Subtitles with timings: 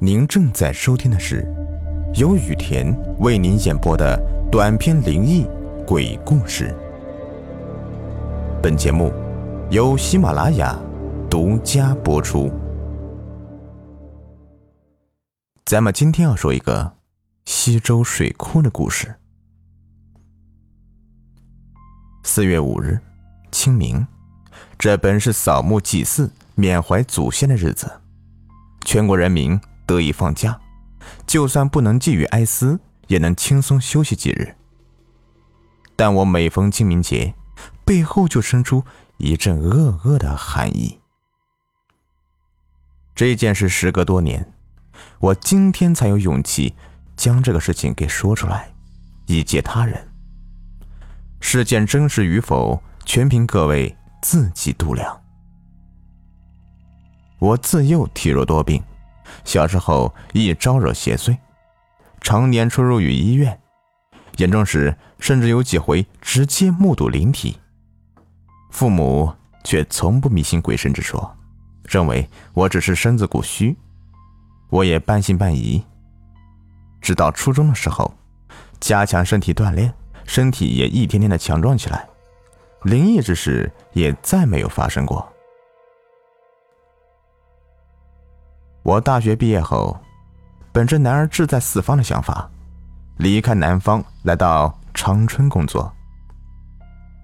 [0.00, 1.46] 您正在收听的是
[2.14, 4.20] 由雨田为您演播的
[4.50, 5.46] 短篇灵异
[5.86, 6.74] 鬼故事。
[8.60, 9.12] 本节目
[9.70, 10.76] 由喜马拉雅
[11.30, 12.52] 独家播出。
[15.64, 16.96] 咱们今天要说一个
[17.44, 19.14] 西周水库的故事。
[22.24, 22.98] 四月五日，
[23.52, 24.04] 清明，
[24.76, 27.88] 这本是扫墓祭祀、缅怀祖先的日子，
[28.84, 29.58] 全国人民。
[29.86, 30.60] 得以放假，
[31.26, 34.56] 就算不能寄予哀思，也能轻松休息几日。
[35.96, 37.34] 但我每逢清明节，
[37.84, 38.84] 背后就生出
[39.18, 41.00] 一阵恶恶的寒意。
[43.14, 44.52] 这件事时隔多年，
[45.20, 46.74] 我今天才有勇气
[47.16, 48.72] 将这个事情给说出来，
[49.26, 50.08] 以戒他人。
[51.40, 55.20] 事件真实与否，全凭各位自己度量。
[57.38, 58.82] 我自幼体弱多病。
[59.44, 61.36] 小时候易招惹邪祟，
[62.20, 63.58] 常年出入于医院，
[64.36, 67.58] 严重时甚至有几回直接目睹灵体。
[68.70, 71.36] 父母却从不迷信鬼神之说，
[71.84, 73.76] 认为我只是身子骨虚，
[74.70, 75.84] 我也半信半疑。
[77.00, 78.14] 直到初中的时候，
[78.80, 79.92] 加强身体锻炼，
[80.24, 82.08] 身体也一天天的强壮起来，
[82.82, 85.33] 灵异之事也再没有发生过。
[88.84, 89.98] 我大学毕业后，
[90.70, 92.50] 本着“男儿志在四方”的想法，
[93.16, 95.90] 离开南方来到长春工作。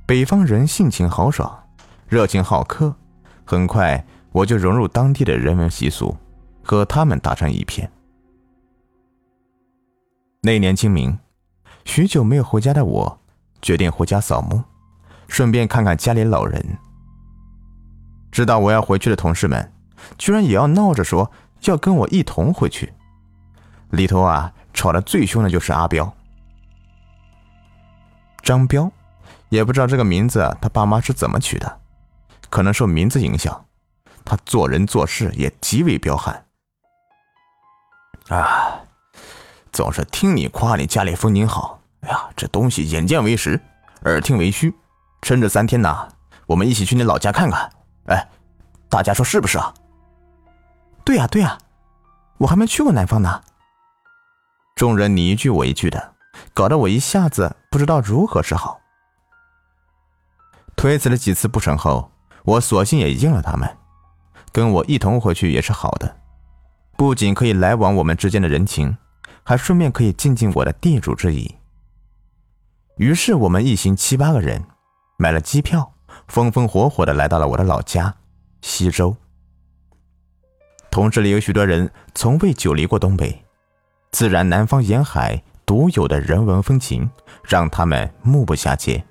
[0.07, 1.63] 北方人性情豪爽，
[2.09, 2.95] 热情好客，
[3.45, 6.17] 很快我就融入当地的人文习俗，
[6.65, 7.93] 和他们打成一片。
[10.41, 11.19] 那年清明，
[11.85, 13.21] 许久没有回家的我，
[13.61, 14.65] 决定回家扫墓，
[15.29, 16.79] 顺便看看家里老人。
[18.33, 19.71] 知道我要回去的同事们，
[20.17, 21.31] 居然也要闹着说。
[21.63, 22.93] 要跟我一同回去，
[23.91, 26.15] 里头啊吵得最凶的就是阿彪，
[28.43, 28.91] 张彪，
[29.49, 31.81] 也不知道这个名字他爸妈是怎么取的，
[32.49, 33.67] 可能受名字影响，
[34.25, 36.45] 他做人做事也极为彪悍。
[38.29, 38.81] 啊，
[39.73, 43.61] 总是听你夸你家里风景好，哎呀，这东西眼见为实，
[44.05, 44.73] 耳听为虚，
[45.21, 46.09] 趁这三天呐，
[46.47, 47.71] 我们一起去你老家看看，
[48.07, 48.29] 哎，
[48.89, 49.75] 大家说是不是啊？
[51.11, 51.59] 对呀对呀，
[52.39, 53.43] 我还没去过南方呢。
[54.77, 56.15] 众人你一句我一句的，
[56.55, 58.81] 搞得我一下子不知道如何是好。
[60.77, 62.13] 推辞了几次不成后，
[62.45, 63.77] 我索性也应了他们，
[64.53, 66.17] 跟我一同回去也是好的，
[66.97, 68.97] 不仅可以来往我们之间的人情，
[69.43, 71.57] 还顺便可以尽尽我的地主之谊。
[72.99, 74.65] 于是我们一行七八个人，
[75.19, 75.93] 买了机票，
[76.29, 78.15] 风风火火的来到了我的老家
[78.61, 79.17] 西周。
[80.91, 83.45] 同事里有许多人从未久离过东北，
[84.11, 87.09] 自然南方沿海独有的人文风情
[87.45, 89.03] 让他们目不暇接。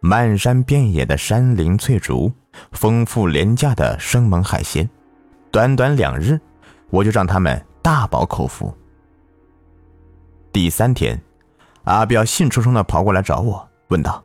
[0.00, 2.30] 漫山遍野的山林翠竹，
[2.72, 4.88] 丰富廉价的生猛海鲜，
[5.50, 6.38] 短短两日，
[6.90, 8.72] 我就让他们大饱口福。
[10.52, 11.18] 第三天，
[11.84, 14.22] 阿彪兴冲冲的跑过来找我，问道：“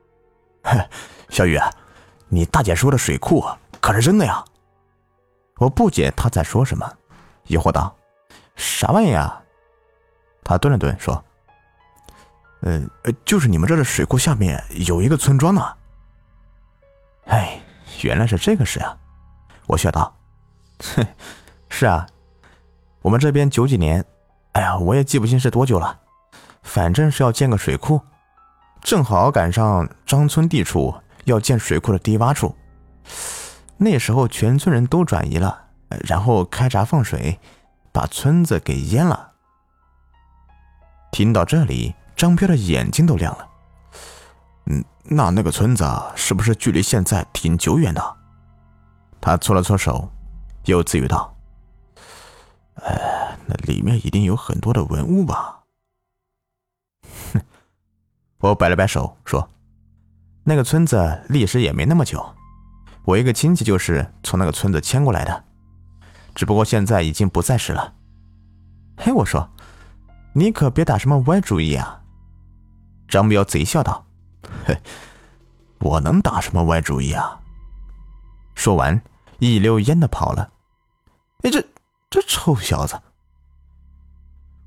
[1.30, 1.58] 小雨，
[2.28, 3.44] 你大姐说的水库
[3.80, 4.44] 可是真的呀？”
[5.62, 6.92] 我不解他在说什么，
[7.46, 7.96] 疑惑道
[8.58, 9.44] ：“啥玩意啊？”
[10.44, 11.24] 他顿了顿说
[12.66, 12.82] ：“呃，
[13.24, 15.62] 就是你们这的水库下面有一个村庄呢。”
[17.30, 17.62] 哎，
[18.02, 18.98] 原来是这个事啊！
[19.68, 20.12] 我笑道
[20.96, 21.06] ：“哼，
[21.70, 22.08] 是啊，
[23.04, 24.04] 我们这边九几年，
[24.54, 26.00] 哎呀，我也记不清是多久了，
[26.64, 28.02] 反正是要建个水库，
[28.82, 30.92] 正好赶上张村地处
[31.26, 32.56] 要建水库的低洼处。”
[33.84, 35.69] 那时候全村人都转移了，
[36.08, 37.40] 然后开闸放水，
[37.92, 39.31] 把村子给淹了。
[41.12, 43.47] 听到这里，张彪的眼睛都亮了。
[44.68, 45.84] 嗯，那那个村子
[46.16, 48.18] 是不是距离现在挺久远的？
[49.19, 50.12] 他搓了搓手，
[50.66, 51.36] 又自语道
[52.86, 55.63] ：“哎，那里面一定有很多的文物吧？”
[57.33, 57.42] 哼，
[58.42, 59.50] 我摆了摆手说
[60.45, 62.24] ：“那个村子历史也没那么久。”
[63.03, 65.44] 我一个亲戚就是从那个村子迁过来的，
[66.36, 67.94] 只不过现在已经不在世了。
[68.98, 69.50] 嘿，我说，
[70.33, 72.01] 你可别打什么歪主意啊！
[73.07, 74.06] 张彪贼笑道
[74.65, 74.77] ：“嘿，
[75.80, 77.39] 我能打什么歪主意啊？”
[78.53, 79.01] 说完，
[79.39, 80.51] 一溜烟的跑了。
[81.42, 81.65] 哎，这
[82.09, 83.01] 这臭小子！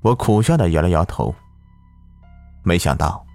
[0.01, 1.33] 我苦笑的摇了摇头。
[2.63, 3.25] 没想到，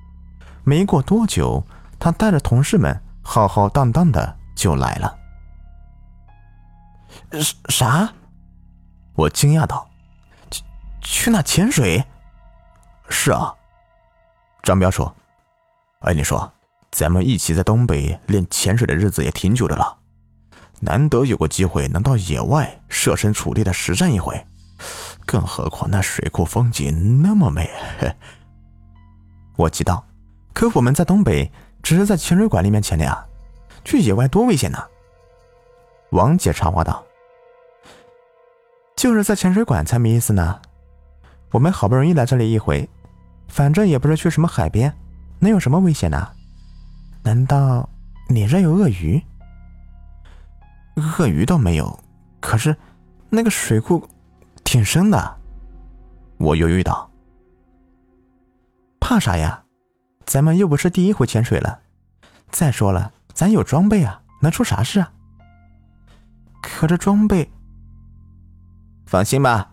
[0.62, 1.64] 没过多久，
[1.98, 4.36] 他带着同事们浩浩荡荡的。
[4.60, 5.18] 就来了。
[7.68, 8.12] 啥？
[9.14, 9.88] 我惊讶道
[10.50, 10.62] ：“去
[11.00, 12.04] 去那潜水
[13.08, 13.54] ？”“是啊。”
[14.62, 15.14] 张彪说
[16.00, 16.52] ：“哎，你说，
[16.90, 19.98] 咱们一起在东北练潜水的日子也挺久的了，
[20.80, 24.46] 难得有个机会能到野外设身处地的实战一回，
[25.26, 27.70] 更何况那水库风景那么美。
[29.56, 30.06] ”我急道
[30.54, 31.52] ：“可我们在东北
[31.82, 33.26] 只是在潜水馆里面潜的呀，
[33.84, 34.78] 去野外多危险呢！”
[36.10, 37.04] 王姐插话道
[38.96, 40.60] ：“就是在潜水馆才没意思呢。
[41.52, 42.88] 我们好不容易来这里一回，
[43.48, 44.92] 反正也不是去什么海边，
[45.38, 46.28] 能有什么危险呢？
[47.22, 47.88] 难道
[48.28, 49.22] 你这有鳄鱼？
[50.96, 51.98] 鳄鱼倒没有，
[52.40, 52.76] 可是
[53.28, 54.06] 那个水库
[54.64, 55.36] 挺深的。”
[56.38, 57.10] 我犹豫道
[59.00, 59.64] ：“怕啥呀？
[60.24, 61.80] 咱们又不是第一回潜水了。
[62.50, 65.12] 再说了，咱有装备啊，能出啥事啊？”
[66.62, 67.50] 可这装备，
[69.06, 69.72] 放心吧。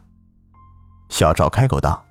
[1.10, 2.06] 小赵开口道：“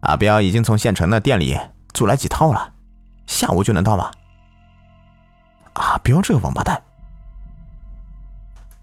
[0.00, 1.58] 阿彪已经从县城的店里
[1.92, 2.74] 租来几套了，
[3.26, 4.10] 下午就能到了。”
[5.74, 6.82] 阿彪这个王八蛋！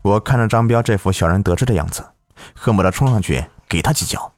[0.01, 2.05] 我看着张彪这副小人得志的样子，
[2.55, 4.33] 恨不得冲上去给他几脚，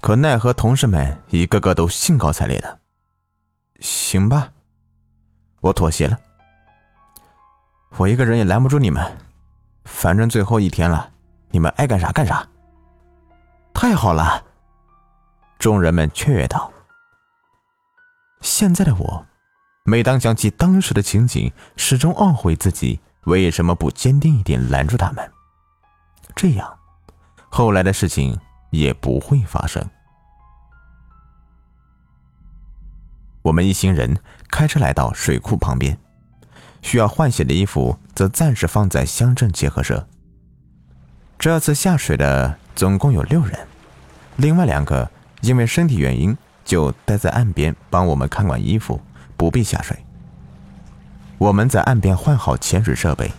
[0.00, 2.78] 可奈何同事们一个个都兴高采烈的。
[3.80, 4.52] 行吧，
[5.60, 6.18] 我妥协了。
[7.96, 9.18] 我一个人也拦不住你们。
[9.84, 11.10] 反正最后一天了，
[11.50, 12.46] 你们爱干啥干啥。
[13.72, 14.44] 太好了！
[15.58, 16.70] 众人们雀跃道。
[18.40, 19.26] 现在的我，
[19.84, 25.32] 每当想起当时的情景，始终懊悔自己为什么不坚定一点拦住他们，
[26.36, 26.78] 这样，
[27.50, 28.38] 后来的事情
[28.70, 29.84] 也不会发生。
[33.42, 34.18] 我们一行人
[34.50, 35.96] 开车来到水库旁边。
[36.82, 40.08] 需要换洗的衣服则暂时放在乡镇结合社。
[41.38, 43.58] 这次下水的总共有六人，
[44.36, 45.10] 另外两个
[45.42, 49.00] 因为身体原因就待在岸边帮我们看管衣服，
[49.36, 49.98] 不必下水。
[51.38, 53.30] 我们在岸边换好潜水设备，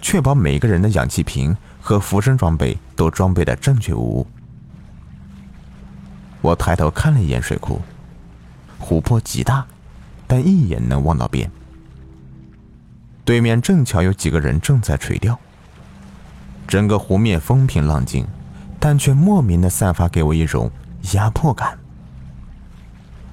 [0.00, 4.26] 确保每个人的氧气瓶和浮生装备都装备的正确无误。
[6.40, 7.80] 我抬头看了一眼水库，
[8.78, 9.66] 湖泊极大，
[10.26, 11.50] 但一眼能望到边。
[13.24, 15.38] 对面正巧有几个人正在垂钓，
[16.66, 18.26] 整个湖面风平浪静，
[18.78, 20.70] 但却莫名的散发给我一种
[21.12, 21.78] 压迫感。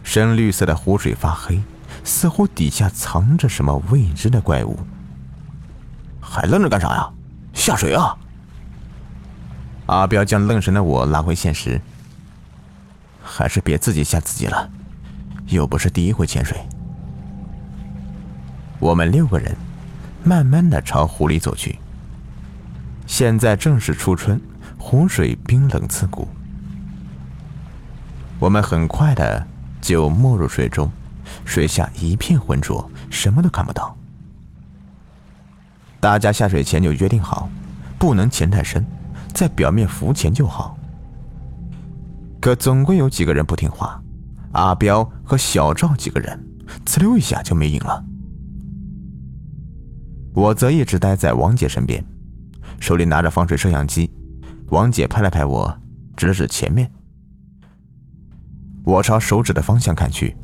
[0.04, 1.62] 深绿色的湖水发黑，
[2.04, 4.80] 似乎底下藏着什么未知的怪物。
[6.20, 7.10] 还愣着干啥呀？
[7.54, 8.16] 下水啊！
[9.88, 11.82] 阿彪将愣神的我拉回现实。
[13.22, 14.70] 还是别自己吓自己了，
[15.48, 16.58] 又不是第一回潜水。
[18.82, 19.56] 我们六个人。
[20.24, 21.80] 慢慢的朝湖里走去。
[23.08, 24.40] 现在正是初春，
[24.78, 26.28] 湖水冰冷刺骨。
[28.38, 29.44] 我们很快的
[29.82, 30.92] 就没入水中，
[31.44, 33.98] 水下一片浑浊，什么都看不到。
[36.00, 37.50] 大家下水前就约定好，
[37.98, 38.86] 不能潜太深，
[39.34, 40.78] 在表面浮潜就好。
[42.40, 44.00] 可总归有几个人不听话，
[44.52, 46.40] 阿彪和小赵几个人，
[46.86, 48.06] 呲溜一下就没影了。
[50.34, 52.04] 我则一直待在王姐身边，
[52.80, 54.10] 手里拿着防水摄像机。
[54.70, 55.78] 王姐拍了拍我，
[56.16, 56.90] 指了指前面。
[58.84, 60.36] 我朝手指的方向看去，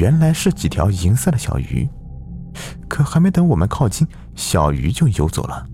[0.00, 1.88] 原来是几条银色的小鱼。
[2.88, 5.64] 可还没等我们靠近，小鱼就游走了。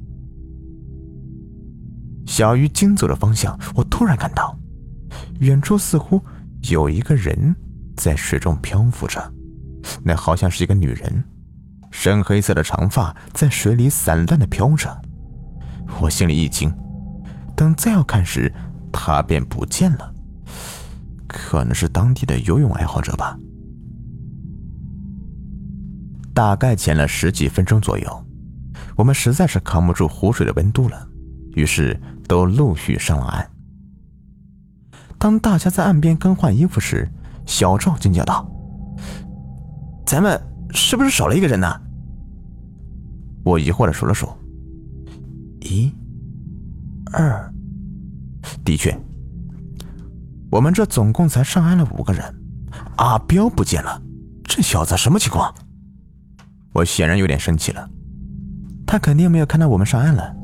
[2.26, 4.54] 小鱼经走的方向，我突然看到，
[5.40, 6.20] 远处似乎
[6.70, 7.56] 有一个人
[7.96, 9.32] 在水中漂浮着，
[10.02, 11.24] 那好像是一个女人。
[11.96, 15.00] 深黑色的长发在水里散乱的飘着，
[16.00, 16.70] 我心里一惊。
[17.56, 18.52] 等再要看时，
[18.92, 20.12] 他便不见了。
[21.28, 23.38] 可能是当地的游泳爱好者吧。
[26.34, 28.24] 大概潜了十几分钟左右，
[28.96, 31.08] 我们实在是扛不住湖水的温度了，
[31.54, 33.50] 于是都陆续上了岸。
[35.16, 37.08] 当大家在岸边更换衣服时，
[37.46, 38.46] 小赵惊叫道
[40.04, 40.38] ：“咱们
[40.74, 41.80] 是不是少了一个人呢？”
[43.44, 44.28] 我疑惑的数了数，
[45.60, 45.92] 一、
[47.12, 47.52] 二，
[48.64, 48.98] 的确，
[50.50, 52.24] 我们这总共才上岸了五个人。
[52.96, 54.02] 阿彪不见了，
[54.44, 55.54] 这小子什么情况？
[56.72, 57.88] 我显然有点生气了。
[58.86, 60.34] 他肯定没有看到我们上岸了，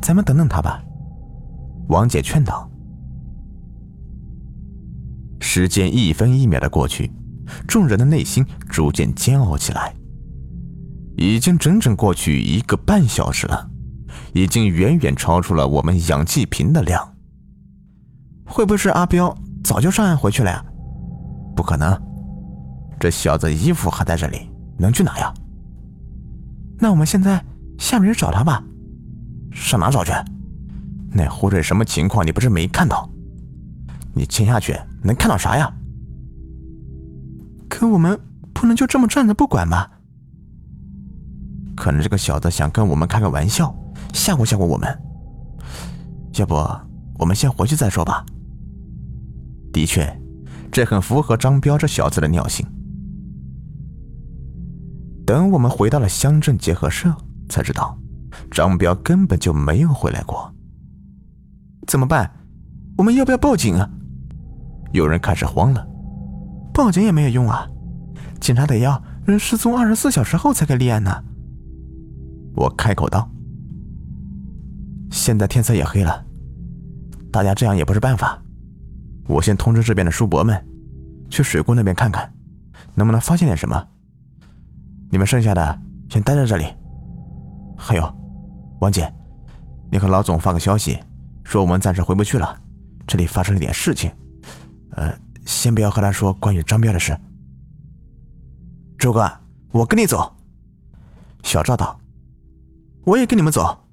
[0.00, 0.82] 咱们等等他吧。
[1.88, 2.70] 王姐劝道。
[5.40, 7.10] 时间一分一秒的过去，
[7.66, 9.94] 众人的内心逐渐煎熬起来。
[11.16, 13.68] 已经整整过去一个半小时了，
[14.32, 17.14] 已经远远超出了我们氧气瓶的量。
[18.46, 20.64] 会不会是阿彪早就上岸回去了呀？
[21.54, 22.00] 不可能，
[22.98, 25.34] 这小子衣服还在这里，能去哪呀？
[26.78, 27.44] 那我们现在
[27.78, 28.62] 下面去找他吧。
[29.52, 30.12] 上哪找去？
[31.12, 32.26] 那湖水什么情况？
[32.26, 33.10] 你不是没看到？
[34.14, 35.70] 你潜下去能看到啥呀？
[37.80, 38.20] 可我们
[38.52, 39.90] 不能就这么站着不管吧？
[41.74, 43.74] 可能这个小子想跟我们开个玩笑，
[44.12, 44.86] 吓唬吓唬我们。
[46.34, 46.54] 要不
[47.18, 48.22] 我们先回去再说吧。
[49.72, 50.14] 的确，
[50.70, 52.66] 这很符合张彪这小子的尿性。
[55.26, 57.10] 等我们回到了乡镇结合社，
[57.48, 57.98] 才知道
[58.50, 60.54] 张彪根本就没有回来过。
[61.86, 62.30] 怎么办？
[62.98, 63.88] 我们要不要报警啊？
[64.92, 65.86] 有人开始慌了。
[66.80, 67.68] 报警也没有用啊，
[68.40, 71.22] 警察得要人失踪二十四小时后才可以立案呢。
[72.56, 73.30] 我开口道
[75.12, 76.24] ：“现在天色也黑了，
[77.30, 78.42] 大家这样也不是办法。
[79.28, 80.58] 我先通知这边的叔伯们，
[81.28, 82.32] 去水库那边看看，
[82.94, 83.86] 能不能发现点什么。
[85.10, 86.64] 你们剩下的先待在这里。
[87.76, 88.10] 还有，
[88.80, 89.12] 王姐，
[89.92, 90.98] 你和老总发个消息，
[91.44, 92.58] 说我们暂时回不去了，
[93.06, 94.10] 这里发生了点事情。
[94.92, 95.14] 呃，
[95.50, 97.18] 先不要和他说关于张彪的事。
[98.96, 99.28] 周哥，
[99.72, 100.36] 我跟你走。”
[101.42, 101.98] 小赵道。
[103.04, 103.88] 我也跟你们走。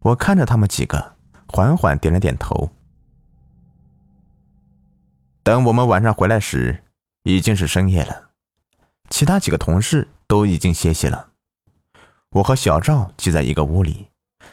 [0.00, 1.16] 我看着他们几个，
[1.48, 2.70] 缓缓点了点头。
[5.42, 6.84] 等我们晚上回来时，
[7.22, 8.30] 已经是深夜了，
[9.08, 11.30] 其他几个同事都已经歇息了。
[12.30, 14.08] 我和小赵挤在一个屋里，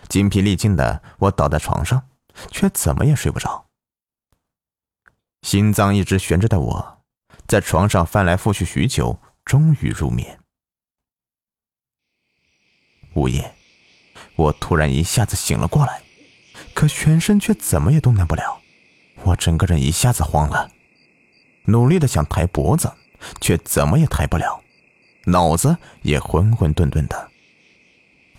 [0.07, 2.01] 精疲力尽的我倒在床上，
[2.49, 3.62] 却怎么也睡不着。
[5.43, 7.03] 心脏一直悬着的我，
[7.47, 10.39] 在床上翻来覆去许久，终于入眠。
[13.13, 13.53] 午夜，
[14.37, 16.01] 我突然一下子醒了过来，
[16.73, 18.61] 可全身却怎么也动弹不了。
[19.23, 20.71] 我整个人一下子慌了，
[21.65, 22.91] 努力的想抬脖子，
[23.41, 24.63] 却怎么也抬不了，
[25.25, 27.31] 脑子也混混沌沌的，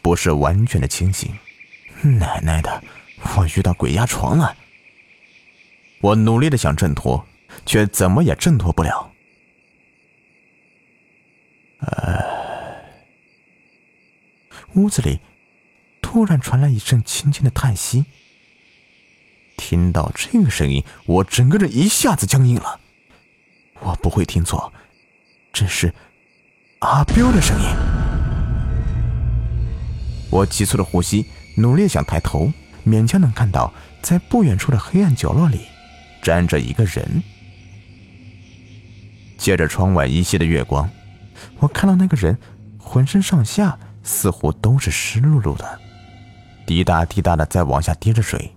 [0.00, 1.30] 不是完全的清醒。
[2.02, 2.82] 奶奶的，
[3.36, 4.56] 我遇到鬼压床了！
[6.04, 7.24] 我努力的想挣脱，
[7.64, 9.10] 却怎么也挣脱不了。
[11.78, 12.22] 唉。
[14.74, 15.20] 屋子里
[16.02, 18.04] 突然传来一阵轻轻的叹息。
[19.56, 22.80] 听到这个声音，我整个人一下子僵硬了。
[23.80, 24.70] 我不会听错，
[25.54, 25.94] 这是
[26.80, 27.68] 阿彪的声音。
[30.30, 31.24] 我急促的呼吸，
[31.56, 32.52] 努力想抬头，
[32.84, 35.66] 勉强能看到在不远处的黑暗角落里
[36.24, 37.22] 站着一个人。
[39.38, 40.90] 借着窗外依稀的月光，
[41.60, 42.36] 我看到那个人
[42.76, 43.78] 浑身上下。
[44.06, 45.80] 似乎都是湿漉漉的，
[46.66, 48.54] 滴答滴答的在往下滴着水，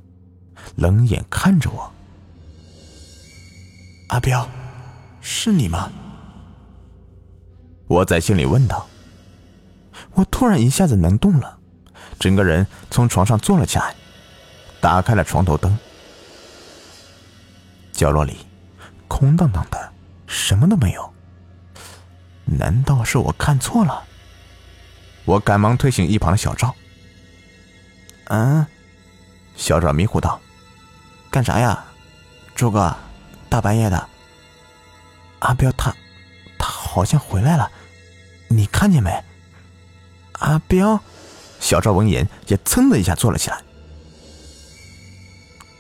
[0.76, 1.90] 冷眼看着我。
[4.10, 4.46] 阿彪，
[5.22, 5.90] 是你吗？
[7.88, 8.86] 我在心里问道。
[10.16, 11.58] 我突然一下子能动了，
[12.20, 13.96] 整个人从床上坐了起来，
[14.82, 15.80] 打开了床头灯。
[17.98, 18.38] 角落里
[19.08, 19.92] 空荡荡的，
[20.28, 21.12] 什么都没有。
[22.46, 24.04] 难道是我看错了？
[25.26, 26.76] 我赶忙推醒一旁的小赵。
[28.26, 28.64] 嗯，
[29.56, 30.40] 小赵迷糊道
[31.32, 31.84] ：“干啥呀，
[32.56, 32.96] 周哥？
[33.50, 34.08] 大半夜的。
[35.40, 35.92] 阿彪他，
[36.60, 37.72] 他好像回来了，
[38.48, 39.24] 你看见没？
[40.34, 41.02] 阿彪。”
[41.60, 43.60] 小赵闻言也噌的一下坐了起来。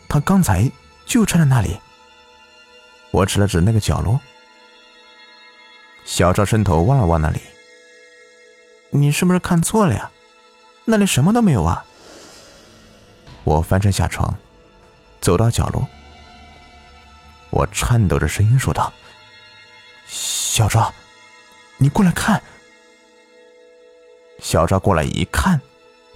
[0.09, 0.71] 他刚才
[1.05, 1.79] 就站在那里。
[3.17, 4.19] 我指了指那个角落。
[6.05, 7.41] 小赵伸头望了望那里。
[8.91, 10.11] 你是不是看错了呀？
[10.85, 11.83] 那里什么都没有啊！
[13.43, 14.37] 我翻身下床，
[15.19, 15.87] 走到角落，
[17.49, 18.93] 我颤抖着声音说道
[20.07, 20.93] ：“小赵，
[21.77, 22.41] 你过来看。”
[24.39, 25.59] 小赵过来一看，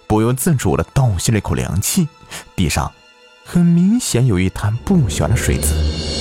[0.07, 2.07] 不由自主的倒吸了一口凉气。
[2.55, 2.93] 地上
[3.43, 6.20] 很明显有一滩不小的水渍。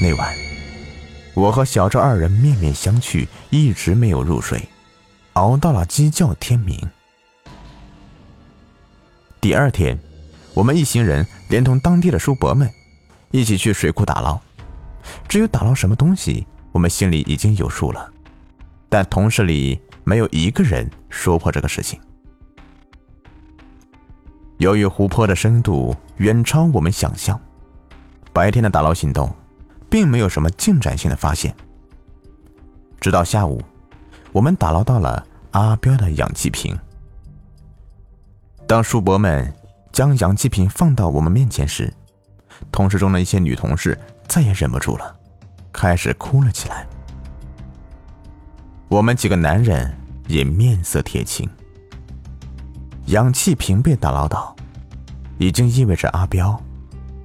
[0.00, 0.34] 那晚。
[1.34, 4.66] 我和小赵二人面面相觑，一直没有入睡，
[5.34, 6.78] 熬到了鸡叫天明。
[9.40, 9.98] 第二天，
[10.54, 12.70] 我们一行人连同当地的叔伯们
[13.30, 14.40] 一起去水库打捞。
[15.28, 18.10] 至于打捞什么东西，我们心里已经有数了，
[18.88, 22.00] 但同事里没有一个人说破这个事情。
[24.56, 27.38] 由于湖泊的深度远超我们想象，
[28.32, 29.30] 白天的打捞行动。
[29.96, 31.56] 并没有什么进展性的发现。
[33.00, 33.62] 直到下午，
[34.30, 36.78] 我们打捞到了阿彪的氧气瓶。
[38.66, 39.50] 当叔伯们
[39.90, 41.90] 将氧气瓶放到我们面前时，
[42.70, 43.98] 同事中的一些女同事
[44.28, 45.16] 再也忍不住了，
[45.72, 46.86] 开始哭了起来。
[48.88, 49.96] 我们几个男人
[50.28, 51.48] 也面色铁青。
[53.06, 54.54] 氧气瓶被打捞到，
[55.38, 56.62] 已经意味着阿彪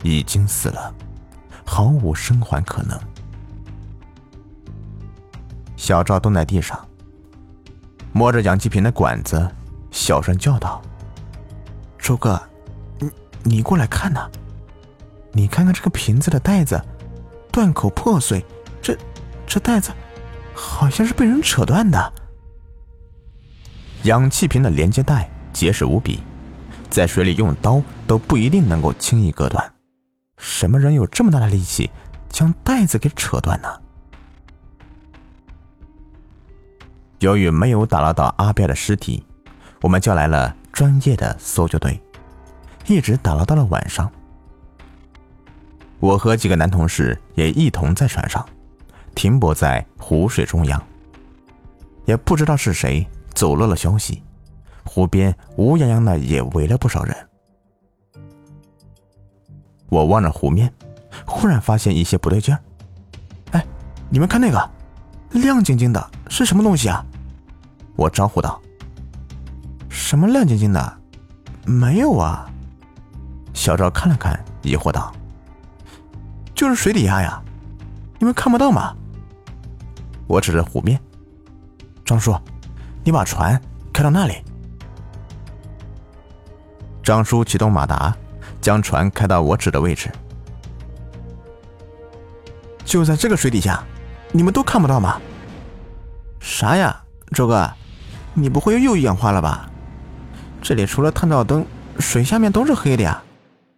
[0.03, 0.95] 已经死了，
[1.73, 2.99] 毫无生还可能。
[5.77, 6.77] 小赵蹲在地上，
[8.11, 9.49] 摸着氧气瓶的管子，
[9.89, 10.81] 小声叫道
[11.97, 12.37] ：“周哥，
[12.99, 13.09] 你
[13.43, 14.29] 你过来看呐！
[15.31, 16.77] 你看看这个瓶子的袋子，
[17.53, 18.45] 断口破碎，
[18.81, 18.97] 这
[19.47, 19.93] 这袋子
[20.53, 22.13] 好像是被人扯断的。
[24.03, 26.19] 氧气瓶的连接带。”结实无比，
[26.89, 29.73] 在水里用刀都不一定能够轻易割断。
[30.41, 31.91] 什么人有这么大的力气
[32.29, 33.69] 将带子给扯断呢？
[37.19, 39.23] 由于没有打捞到阿彪的尸体，
[39.81, 42.01] 我们叫来了专业的搜救队，
[42.87, 44.11] 一直打捞到了晚上。
[45.99, 48.43] 我和几个男同事也一同在船上，
[49.13, 50.83] 停泊在湖水中央。
[52.05, 54.23] 也不知道是谁走漏了消息。
[54.83, 57.15] 湖边乌泱泱的，也围了不少人。
[59.91, 60.73] 我望着湖面，
[61.25, 62.59] 忽然发现一些不对劲儿。
[63.51, 63.65] 哎，
[64.09, 64.69] 你们看那个，
[65.31, 67.05] 亮晶晶的，是什么东西啊？
[67.97, 68.57] 我招呼道。
[69.89, 70.97] 什么亮晶晶的？
[71.65, 72.49] 没有啊。
[73.53, 75.11] 小赵看了看，疑惑道
[76.55, 77.43] ：“就是水底下呀，
[78.17, 78.95] 你们看不到吗？”
[80.25, 80.97] 我指着湖面。
[82.05, 82.33] 张叔，
[83.03, 84.35] 你把船开到那里。
[87.03, 88.15] 张叔启动马达，
[88.61, 90.09] 将船开到我指的位置。
[92.85, 93.83] 就在这个水底下，
[94.31, 95.19] 你们都看不到吗？
[96.39, 97.69] 啥呀，周哥，
[98.33, 99.69] 你不会又眼花了吧？
[100.61, 101.65] 这里除了探照灯，
[101.99, 103.21] 水下面都是黑的呀，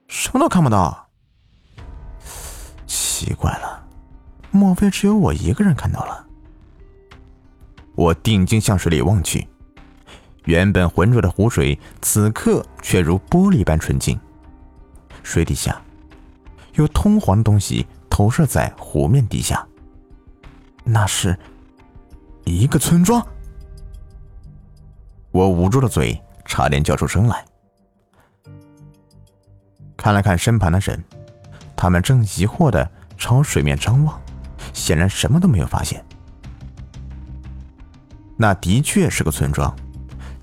[0.07, 1.07] 什么都看不到。
[2.85, 3.85] 奇怪了，
[4.51, 6.25] 莫非只有我一个人看到了？
[7.95, 9.47] 我定睛向水里望去。
[10.45, 14.19] 原本浑浊的湖水，此刻却如玻璃般纯净。
[15.23, 15.81] 水底下
[16.73, 19.65] 有通黄的东西投射在湖面底下，
[20.83, 21.37] 那是
[22.43, 23.25] 一个村庄。
[25.31, 27.43] 我捂住了嘴，差点叫出声来。
[29.97, 31.03] 看了看身旁的人，
[31.75, 34.21] 他们正疑惑的朝水面张望，
[34.73, 36.05] 显然什么都没有发现。
[38.35, 39.73] 那的确是个村庄。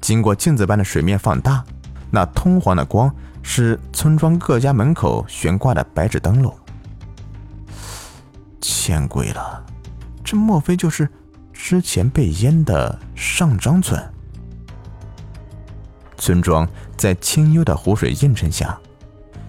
[0.01, 1.63] 经过镜子般的水面放大，
[2.11, 3.15] 那通黄的光
[3.53, 6.57] 是村庄各家门口悬挂的白纸灯笼。
[8.61, 9.67] 见鬼了，
[10.23, 11.09] 这莫非就是
[11.53, 14.01] 之前被淹的上张村？
[16.17, 18.79] 村庄在清幽的湖水映衬下，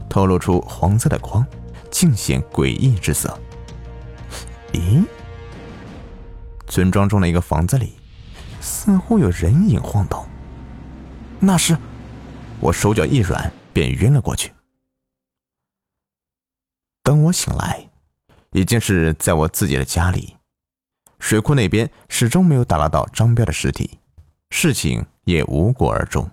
[0.10, 1.46] 透露出黄色的光，
[1.92, 3.38] 尽显诡异之色。
[4.74, 5.06] 咦，
[6.66, 7.94] 村庄中的一个房子里，
[8.60, 10.26] 似乎有人影晃动。
[11.40, 11.78] 那是，
[12.60, 14.54] 我手脚一软，便晕了过去。
[17.02, 17.90] 等我醒来，
[18.52, 20.38] 已经是在我自己的家里。
[21.18, 23.98] 水库那边始终没有打捞到张彪的尸体，
[24.52, 26.30] 事情也无果而终。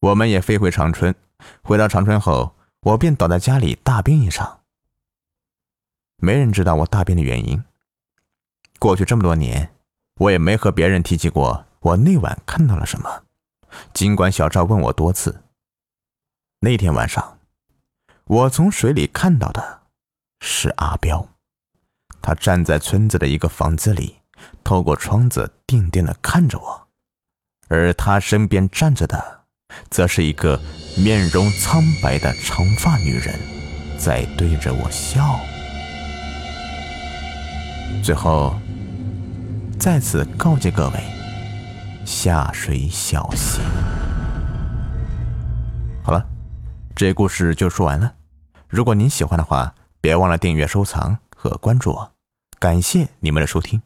[0.00, 1.14] 我们也飞回长春。
[1.62, 4.60] 回到长春后，我便倒在家里大病一场。
[6.16, 7.62] 没人知道我大病的原因。
[8.78, 9.70] 过去这么多年，
[10.14, 11.66] 我也没和别人提起过。
[11.80, 13.25] 我那晚看到了什么？
[13.92, 15.42] 尽管小赵问我多次。
[16.60, 17.38] 那天晚上，
[18.24, 19.82] 我从水里看到的
[20.40, 21.28] 是阿彪，
[22.22, 24.16] 他站在村子的一个房子里，
[24.64, 26.88] 透过窗子定定的看着我，
[27.68, 29.44] 而他身边站着的，
[29.90, 30.60] 则是一个
[30.96, 33.38] 面容苍白的长发女人，
[33.98, 35.38] 在对着我笑。
[38.02, 38.58] 最后，
[39.78, 41.15] 再次告诫各位。
[42.06, 43.60] 下水小心。
[46.04, 46.24] 好了，
[46.94, 48.14] 这故事就说完了。
[48.68, 52.12] 如果您喜欢的话，别忘了订阅、收藏和关注我。
[52.60, 53.82] 感谢你们的收听。